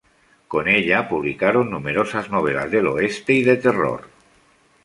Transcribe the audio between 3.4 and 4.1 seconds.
de terror.